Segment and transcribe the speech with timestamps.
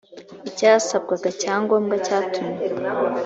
[0.49, 2.59] icyasabwaga cya ngombwa cyatumye